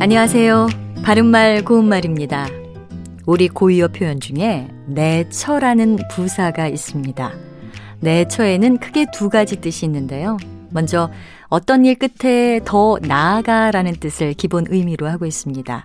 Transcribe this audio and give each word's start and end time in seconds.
안녕하세요. 0.00 0.68
바른말 1.02 1.64
고운말입니다. 1.64 2.46
우리 3.26 3.48
고유어 3.48 3.88
표현 3.88 4.20
중에 4.20 4.68
내처라는 4.86 5.98
부사가 6.12 6.68
있습니다. 6.68 7.32
내처에는 7.98 8.78
크게 8.78 9.06
두 9.12 9.28
가지 9.28 9.56
뜻이 9.56 9.86
있는데요. 9.86 10.36
먼저 10.70 11.10
어떤 11.48 11.84
일 11.84 11.96
끝에 11.96 12.60
더 12.64 12.96
나아가라는 13.02 13.94
뜻을 13.94 14.34
기본 14.34 14.66
의미로 14.68 15.08
하고 15.08 15.26
있습니다. 15.26 15.84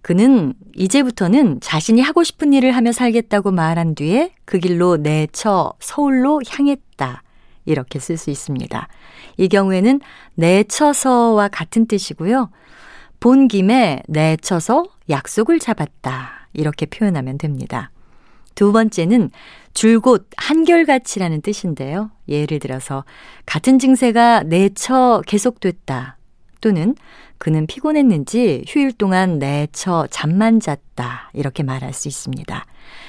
그는 0.00 0.54
이제부터는 0.74 1.60
자신이 1.60 2.00
하고 2.00 2.24
싶은 2.24 2.54
일을 2.54 2.72
하며 2.72 2.90
살겠다고 2.90 3.50
말한 3.50 3.96
뒤에 3.96 4.32
그 4.46 4.58
길로 4.58 4.96
내처 4.96 5.74
서울로 5.78 6.40
향했다. 6.48 7.22
이렇게 7.66 7.98
쓸 7.98 8.16
수 8.16 8.30
있습니다. 8.30 8.88
이 9.36 9.48
경우에는 9.48 10.00
내쳐서와 10.36 11.48
같은 11.48 11.86
뜻이고요. 11.86 12.48
본 13.20 13.48
김에 13.48 14.02
내쳐서 14.08 14.86
약속을 15.08 15.58
잡았다. 15.58 16.48
이렇게 16.52 16.86
표현하면 16.86 17.38
됩니다. 17.38 17.90
두 18.54 18.72
번째는 18.72 19.30
줄곧 19.74 20.28
한결같이라는 20.36 21.42
뜻인데요. 21.42 22.10
예를 22.28 22.58
들어서 22.58 23.04
같은 23.44 23.78
증세가 23.78 24.42
내쳐 24.42 25.22
계속됐다. 25.26 26.16
또는 26.62 26.94
그는 27.38 27.66
피곤했는지 27.66 28.64
휴일 28.66 28.92
동안 28.92 29.38
내처 29.38 30.06
잠만 30.10 30.58
잤다. 30.58 31.30
이렇게 31.34 31.62
말할 31.62 31.92
수 31.92 32.08
있습니다. 32.08 32.64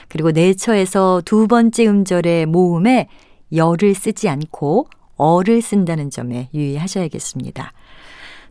그리고 0.10 0.32
내처에서 0.32 1.22
두 1.24 1.48
번째 1.48 1.88
음절의 1.88 2.46
모음에 2.48 3.08
열을 3.54 3.96
쓰지 3.96 4.28
않고 4.28 4.90
어를 5.16 5.62
쓴다는 5.62 6.10
점에 6.10 6.49
유의하셔야겠습니다. 6.54 7.71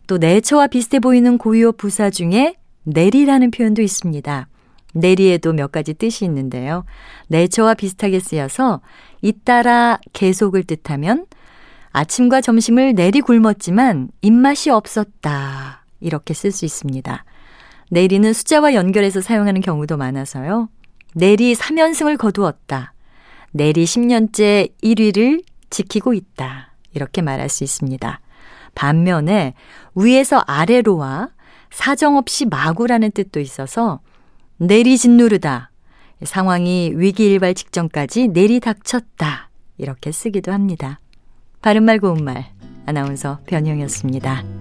또 0.07 0.19
내처와 0.19 0.69
비슷해 0.69 0.99
보이는 1.01 1.39
고유어 1.39 1.73
부사 1.73 2.11
중에 2.11 2.55
내리라는 2.85 3.51
표현도 3.51 3.83
있습니다. 3.83 4.49
내리에도 4.95 5.53
몇 5.53 5.73
가지 5.73 5.95
뜻이 5.95 6.25
있는데요. 6.25 6.85
내처와 7.29 7.75
비슷하게 7.75 8.21
쓰여서 8.21 8.81
잇따라 9.21 9.99
계속을 10.13 10.65
뜻하면 10.65 11.27
아침과 11.93 12.41
점심을 12.41 12.95
내리 12.95 13.21
굶었지만 13.21 14.09
입맛이 14.23 14.71
없었다. 14.71 15.85
이렇게 16.01 16.35
쓸 16.35 16.53
수 16.53 16.65
있습니다. 16.65 17.25
내리는 17.91 18.33
숫자와 18.33 18.75
연결해서 18.75 19.21
사용하는 19.21 19.61
경우도 19.61 19.97
많아서요. 19.97 20.69
내리 21.15 21.55
3연승을 21.55 22.19
거두었다. 22.19 22.93
내리 23.53 23.85
10년째 23.85 24.71
1위를 24.83 25.43
지키고 25.71 26.13
있다. 26.13 26.75
이렇게 26.93 27.23
말할 27.23 27.49
수 27.49 27.65
있습니다. 27.65 28.21
반면에 28.77 29.55
위에서 29.97 30.45
아래로와 30.47 31.31
사정없이 31.71 32.47
마구라는 32.47 33.11
뜻도 33.11 33.41
있어서 33.41 33.99
내리짓누르다. 34.59 35.71
상황이 36.23 36.93
위기일발 36.95 37.55
직전까지 37.55 38.29
내리닥쳤다. 38.29 39.51
이렇게 39.79 40.13
쓰기도 40.13 40.53
합니다. 40.53 41.01
바른말 41.61 41.99
고운말 41.99 42.47
아나운서 42.87 43.41
변형이었습니다. 43.47 44.56